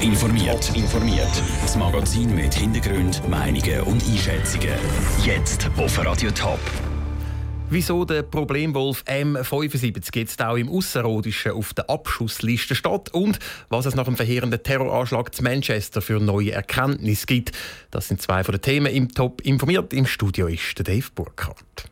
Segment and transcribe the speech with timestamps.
[0.00, 0.76] Top informiert.
[0.76, 1.42] informiert.
[1.60, 4.74] Das Magazin mit Hintergrund, Meinungen und Einschätzungen.
[5.24, 6.58] Jetzt auf Radio Top.
[7.68, 13.94] Wieso der Problemwolf M75 jetzt auch im Ausserrhodischen auf der Abschussliste steht und was es
[13.94, 17.52] nach dem verheerenden Terroranschlag zu Manchester für neue Erkenntnisse gibt.
[17.90, 19.92] Das sind zwei von den Themen im Top informiert.
[19.92, 21.90] Im Studio ist der Dave Burkhardt.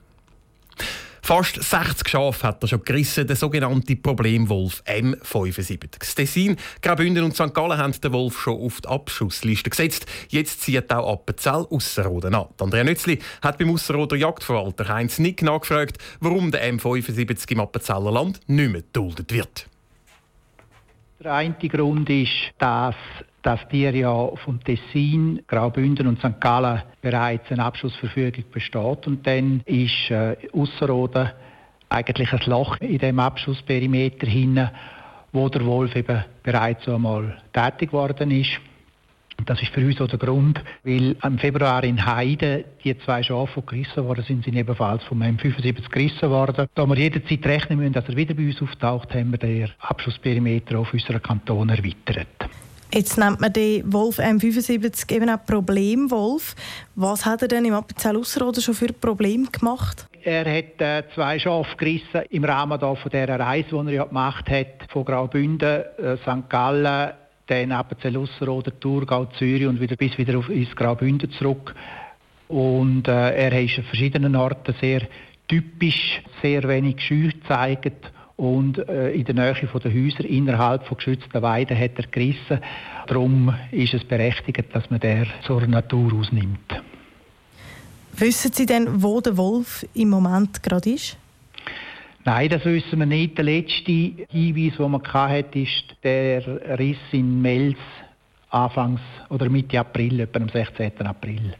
[1.28, 5.98] Fast 60 Schafe hat er schon gerissen, der sogenannte Problemwolf M75.
[5.98, 7.52] Das Tessin, Graubünden und St.
[7.52, 10.06] Gallen haben den Wolf schon auf die Abschussliste gesetzt.
[10.30, 12.46] Jetzt zieht auch Appenzell Ausserrhoden an.
[12.58, 18.40] Andrea Nützli hat beim Ausserrhoder Jagdverwalter Heinz Nick nachgefragt, warum der M75 im Appenzeller Land
[18.46, 19.68] nicht mehr geduldet wird.
[21.22, 22.94] Der eine Grund ist, dass
[23.42, 26.40] dass dir ja vom Tessin, Graubünden und St.
[26.40, 29.06] Gallen bereits eine Abschussverfügung besteht.
[29.06, 31.30] Und dann ist äh, Ausserrhoden
[31.88, 34.70] eigentlich ein Loch in dem Abschussperimeter hinten,
[35.32, 38.60] wo der Wolf eben bereits einmal tätig worden ist.
[39.46, 43.60] Das ist für uns auch der Grund, weil im Februar in Heide die zwei Schafe,
[43.60, 46.66] die gerissen worden sind, sind ebenfalls vom M75 gerissen worden.
[46.74, 50.78] Da wir jederzeit rechnen müssen, dass er wieder bei uns auftaucht, haben wir den Abschussperimeter
[50.78, 52.48] auf unserer Kanton erweitert.
[52.92, 56.54] Jetzt nennt man den Wolf M75 eben auch Problemwolf.
[56.94, 60.06] Was hat er denn im Appenzell Ausserrhoden schon für Probleme gemacht?
[60.22, 64.48] Er hat äh, zwei Schafe gerissen im Rahmen da dieser Reise, die er ja gemacht
[64.50, 66.48] hat, von Graubünden, äh, St.
[66.48, 67.12] Gallen,
[67.46, 71.74] dann Appenzell Ausserrhoden, Thurgau, Zürich und wieder bis wieder auf, ins Graubünden zurück.
[72.48, 75.02] Und äh, er ist an verschiedenen Orten sehr
[75.46, 81.42] typisch, sehr wenig Scheu gezeigt und äh, in der Nähe der Häuser innerhalb von geschützten
[81.42, 82.60] Weiden hat er gerissen.
[83.08, 86.80] Darum ist es berechtigt, dass man der zur Natur ausnimmt.
[88.12, 91.16] Wissen Sie denn, wo der Wolf im Moment gerade ist?
[92.24, 93.36] Nein, das wissen wir nicht.
[93.36, 93.92] Der letzte
[94.30, 97.78] Hinweis, den man hatte, ist der Riss in Mels
[98.50, 100.92] Anfangs oder Mitte April, etwa am 16.
[101.04, 101.54] April.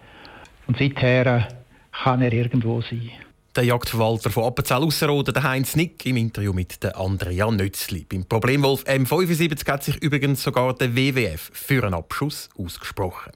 [0.68, 1.48] Und seither
[1.92, 3.10] kann er irgendwo sein
[3.58, 8.06] der Jagdverwalter von Appenzell Ausserrhoden, der Heinz Nick, im Interview mit der Andrea Nötzli.
[8.08, 13.32] Beim Problemwolf M75 hat sich übrigens sogar der WWF für einen Abschuss ausgesprochen.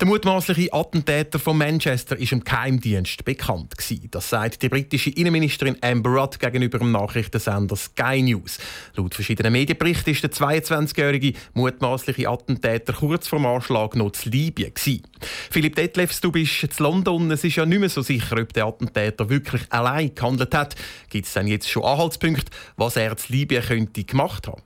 [0.00, 4.08] Der mutmaßliche Attentäter von Manchester ist im Geheimdienst bekannt gewesen.
[4.10, 8.58] Das sagt die britische Innenministerin Amber Rudd gegenüber dem Nachrichtensender Sky News.
[8.96, 14.74] Laut verschiedenen Medienberichten ist der 22-jährige mutmaßliche Attentäter kurz vor dem Anschlag noch zu Libyen
[14.74, 15.02] gewesen.
[15.54, 17.30] Philipp Detlefs, du bist in London.
[17.30, 20.74] Es ist ja nicht mehr so sicher, ob der Attentäter wirklich allein gehandelt hat.
[21.10, 24.62] Gibt es denn jetzt schon Anhaltspunkte, was er zu Libyen könnte gemacht haben?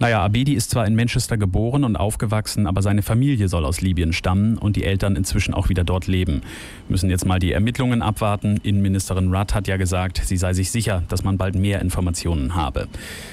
[0.00, 4.12] Naja, Abedi ist zwar in Manchester geboren und aufgewachsen, aber seine Familie soll aus Libyen
[4.12, 6.42] stammen und die Eltern inzwischen auch wieder dort leben.
[6.88, 8.58] Müssen jetzt mal die Ermittlungen abwarten.
[8.64, 12.88] Innenministerin Rudd hat ja gesagt, sie sei sich sicher, dass man bald mehr Informationen habe.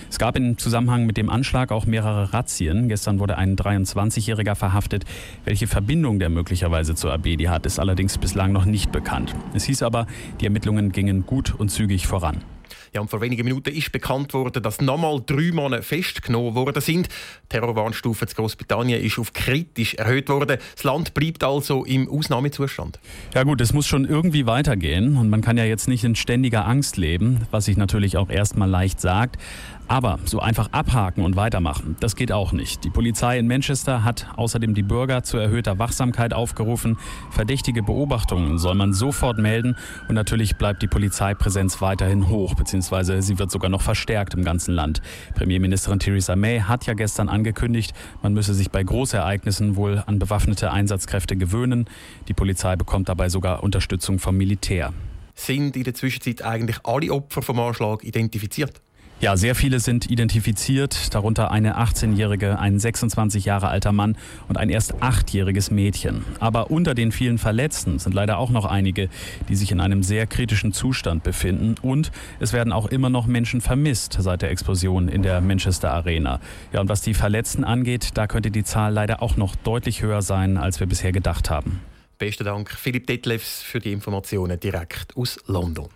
[0.10, 2.90] Es gab im Zusammenhang mit dem Anschlag auch mehrere Razzien.
[2.90, 5.06] Gestern wurde ein 23-Jähriger verhaftet.
[5.46, 9.34] Welche Verbindung der möglicherweise zu Abedi hat, ist allerdings bislang noch nicht bekannt.
[9.56, 10.06] Es hieß aber,
[10.40, 12.44] die Ermittlungen gingen gut und zügig voran.
[12.94, 17.08] Ja, und vor wenigen Minuten ist bekannt worden, dass nochmal drei Männer festgenommen worden sind.
[17.08, 20.58] Die Terrorwarnstufe zu Großbritannien ist auf kritisch erhöht worden.
[20.76, 23.00] Das Land bleibt also im Ausnahmezustand.
[23.34, 26.68] Ja gut, es muss schon irgendwie weitergehen und man kann ja jetzt nicht in ständiger
[26.68, 29.38] Angst leben, was sich natürlich auch erstmal leicht sagt.
[29.92, 32.86] Aber so einfach abhaken und weitermachen, das geht auch nicht.
[32.86, 36.98] Die Polizei in Manchester hat außerdem die Bürger zu erhöhter Wachsamkeit aufgerufen.
[37.30, 39.76] Verdächtige Beobachtungen soll man sofort melden
[40.08, 44.74] und natürlich bleibt die Polizeipräsenz weiterhin hoch, beziehungsweise sie wird sogar noch verstärkt im ganzen
[44.74, 45.04] Land.
[45.36, 47.94] Premierministerin Theresa May hat ja gestern angekündigt,
[48.24, 51.86] man müsse sich bei Großereignissen wohl an bewaffnete Einsatzkräfte gewöhnen.
[52.28, 54.94] Die Polizei bekommt dabei sogar Unterstützung vom Militär.
[55.36, 58.82] Sind in der Zwischenzeit eigentlich alle Opfer vom Anschlag identifiziert?
[59.22, 64.18] Ja, sehr viele sind identifiziert, darunter eine 18-jährige, ein 26 Jahre alter Mann
[64.48, 66.26] und ein erst 8-jähriges Mädchen.
[66.40, 69.10] Aber unter den vielen Verletzten sind leider auch noch einige,
[69.48, 71.76] die sich in einem sehr kritischen Zustand befinden.
[71.84, 76.40] Und es werden auch immer noch Menschen vermisst seit der Explosion in der Manchester Arena.
[76.74, 80.24] Ja, und was die Verletzten angeht, da könnte die Zahl leider auch noch deutlich höher
[80.24, 81.80] sein, als wir bisher gedacht haben.
[82.18, 85.90] Besten Dank, Philipp Detlefs, für die Informationen direkt aus London.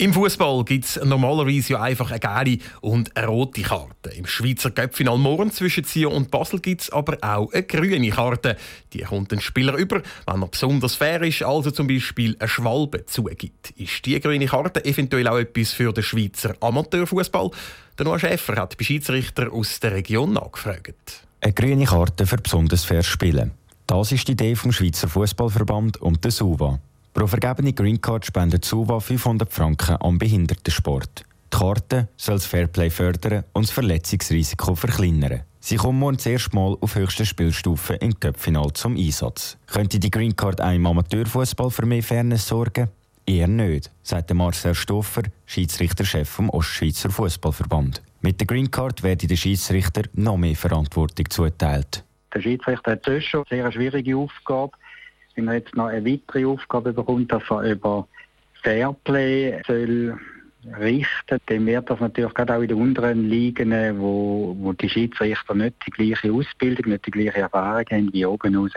[0.00, 4.08] Im Fußball gibt es normalerweise ja einfach eine gelbe und eine rote Karte.
[4.16, 8.56] Im Schweizer Göppfinal morgen zwischen Zier und Basel gibt es aber auch eine grüne Karte.
[8.94, 13.04] Die kommt ein Spieler über, wenn er besonders fair ist, also zum Beispiel eine Schwalbe
[13.04, 13.72] zugibt.
[13.76, 17.50] Ist die grüne Karte eventuell auch etwas für den Schweizer Amateurfußball?
[17.98, 21.26] Der Noah Schäfer hat bei Schiedsrichter aus der Region nachgefragt.
[21.42, 23.50] Eine grüne Karte für besonders fair Spielen.
[23.86, 26.80] Das ist die Idee vom Schweizer Fußballverband und der SUVA.
[27.12, 31.24] Pro vergebene Green Card spendet SUVA 500 Franken am Behindertensport.
[31.52, 35.42] Die Karte soll das Fairplay fördern und das Verletzungsrisiko verkleinern.
[35.58, 39.58] Sie kommen morgen das erste Mal auf höchster Spielstufe im Cup-Final zum Einsatz.
[39.66, 42.88] Könnte die Green Card einem Amateurfußball für mehr Fairness sorgen?
[43.26, 48.02] Eher nicht, sagt Marcel Stoffer, Schiedsrichterchef vom Ostschweizer Fußballverband.
[48.22, 52.04] Mit der Green Card werde der Schiedsrichter noch mehr Verantwortung zugeteilt.
[52.32, 54.72] Der Schiedsrichter hat sonst schon eine sehr schwierige Aufgabe.
[55.34, 58.06] Wenn er jetzt noch eine weitere Aufgabe bekommt, dass er über
[58.62, 60.18] Fairplay soll
[60.78, 65.54] richten, dann wird das natürlich gerade auch in den unteren Ligen, wo, wo die Schiedsrichter
[65.54, 68.72] nicht die gleiche Ausbildung, nicht die gleiche Erfahrung haben wie oben raus,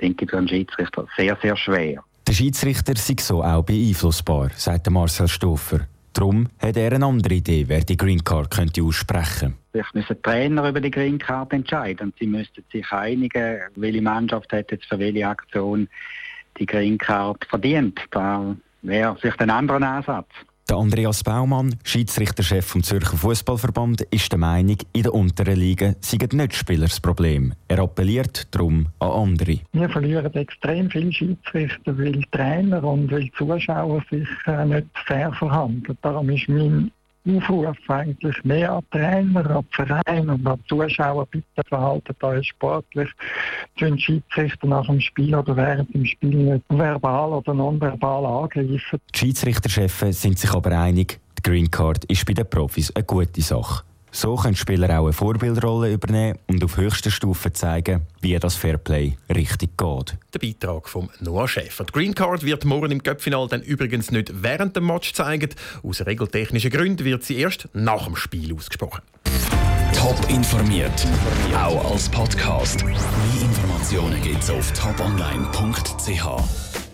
[0.00, 2.02] denke ich, für einen Schiedsrichter sehr, sehr schwer.
[2.26, 5.86] Der Schiedsrichter sei so auch beeinflussbar, sagt Marcel Stoffer.
[6.12, 10.68] Darum hat er eine andere Idee, wer die Green Card könnte aussprechen Vielleicht müssen Trainer
[10.68, 14.98] über die Green Card entscheiden und sie müssten sich einigen, welche Mannschaft hat jetzt für
[14.98, 15.88] welche Aktion
[16.58, 18.00] die Green Card verdient.
[18.10, 20.28] Da wäre vielleicht ein anderer Ansatz.
[20.70, 26.18] Der Andreas Baumann, Schiedsrichterchef vom Zürcher Fußballverband, ist der Meinung, in der unteren Liga sei
[26.30, 27.54] nicht Spieler das Problem.
[27.66, 29.58] Er appelliert darum an andere.
[29.72, 35.98] Wir verlieren extrem viele Schiedsrichter, weil Trainer und weil Zuschauer sich äh, nicht fair verhandeln.
[36.02, 36.92] Darum ist mein
[37.28, 43.10] Aufruf eigentlich mehr an Trainer, an Vereine und an Zuschauer, bitte verhalten euch sportlich.
[43.78, 48.80] Den Schiedsrichter nach dem Spiel oder während dem Spiel nicht verbal oder nonverbal angreifen.
[49.14, 53.42] Die Schiedsrichterchefs sind sich aber einig, die Green Card ist bei den Profis eine gute
[53.42, 53.84] Sache.
[54.12, 59.16] So können Spieler auch eine Vorbildrolle übernehmen und auf höchster Stufe zeigen, wie das Fairplay
[59.34, 60.16] richtig geht.
[60.34, 61.84] Der Beitrag von Noah Schäfer.
[61.84, 65.50] Die Green Card wird morgen im Cup-Final dann übrigens nicht während dem Match zeigen.
[65.82, 69.02] Aus regeltechnischen Gründen wird sie erst nach dem Spiel ausgesprochen.
[69.92, 71.06] Top informiert,
[71.54, 72.84] auch als Podcast.
[72.84, 72.94] Mehr
[73.42, 76.69] Informationen gibt's auf toponline.ch.